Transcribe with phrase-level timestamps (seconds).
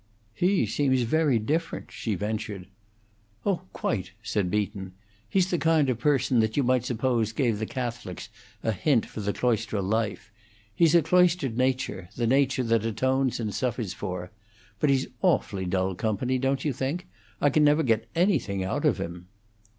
[0.33, 2.65] "He seems very different," she ventured.
[3.45, 4.93] "Oh, quite," said Beaton.
[5.29, 8.29] "He's the kind of person that you might suppose gave the Catholics
[8.63, 10.31] a hint for the cloistral life;
[10.73, 14.31] he's a cloistered nature the nature that atones and suffers for.
[14.79, 17.05] But he's awfully dull company, don't you think?
[17.39, 19.27] I never can get anything out of him."